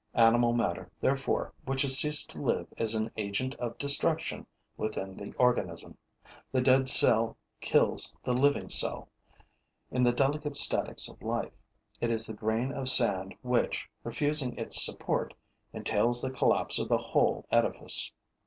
Animal 0.15 0.53
matter, 0.53 0.89
therefore, 0.99 1.53
which 1.63 1.83
has 1.83 1.99
ceased 1.99 2.31
to 2.31 2.41
live 2.41 2.65
is 2.75 2.95
an 2.95 3.11
agent 3.17 3.53
of 3.59 3.77
destruction 3.77 4.47
within 4.75 5.15
the 5.15 5.31
organism. 5.33 5.95
The 6.51 6.59
dead 6.61 6.89
cell 6.89 7.37
kills 7.59 8.17
the 8.23 8.33
living 8.33 8.67
cell; 8.67 9.09
in 9.91 10.01
the 10.01 10.11
delicate 10.11 10.55
statics 10.55 11.07
of 11.07 11.21
life, 11.21 11.53
it 11.99 12.09
is 12.09 12.25
the 12.25 12.33
grain 12.33 12.71
of 12.71 12.89
sand 12.89 13.35
which, 13.43 13.87
refusing 14.03 14.57
its 14.57 14.83
support, 14.83 15.35
entails 15.71 16.23
the 16.23 16.31
collapse 16.31 16.79
of 16.79 16.89
the 16.89 16.97
whole 16.97 17.45
edifice. 17.51 18.11